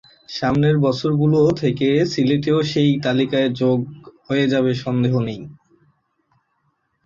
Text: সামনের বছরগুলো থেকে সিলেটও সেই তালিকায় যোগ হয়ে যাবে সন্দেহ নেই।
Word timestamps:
সামনের 0.31 0.75
বছরগুলো 0.85 1.39
থেকে 1.61 1.89
সিলেটও 2.11 2.57
সেই 2.71 2.91
তালিকায় 3.05 3.49
যোগ 3.61 3.79
হয়ে 4.27 4.45
যাবে 4.47 4.71
সন্দেহ 4.83 5.13
নেই। 5.27 5.41